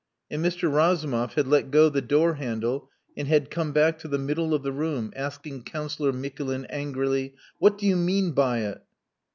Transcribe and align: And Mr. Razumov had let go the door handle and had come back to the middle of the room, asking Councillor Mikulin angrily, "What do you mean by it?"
And 0.31 0.43
Mr. 0.43 0.63
Razumov 0.73 1.35
had 1.35 1.47
let 1.47 1.69
go 1.69 1.87
the 1.87 2.01
door 2.01 2.33
handle 2.33 2.89
and 3.15 3.27
had 3.27 3.51
come 3.51 3.71
back 3.71 3.99
to 3.99 4.07
the 4.07 4.17
middle 4.17 4.51
of 4.55 4.63
the 4.63 4.71
room, 4.71 5.13
asking 5.15 5.61
Councillor 5.65 6.11
Mikulin 6.11 6.65
angrily, 6.71 7.35
"What 7.59 7.77
do 7.77 7.85
you 7.85 7.95
mean 7.95 8.31
by 8.31 8.61
it?" 8.61 8.81